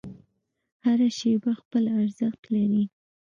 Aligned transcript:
هره 0.85 1.07
شیبه 1.17 1.51
خپل 1.61 1.83
ارزښت 1.99 2.41
لري. 2.53 2.83